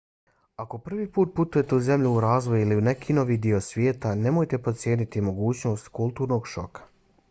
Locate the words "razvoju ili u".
2.25-2.83